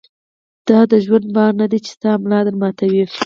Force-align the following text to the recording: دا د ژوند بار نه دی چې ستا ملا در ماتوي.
دا 0.67 0.79
د 0.91 0.93
ژوند 1.05 1.27
بار 1.35 1.51
نه 1.61 1.65
دی 1.71 1.79
چې 1.85 1.91
ستا 1.95 2.11
ملا 2.23 2.39
در 2.45 2.55
ماتوي. 2.61 3.03